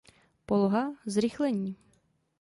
[0.47, 1.77] Poloha, zrychlení